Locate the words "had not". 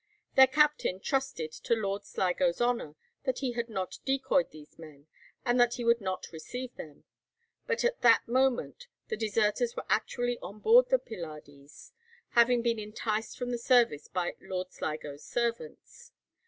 3.51-3.99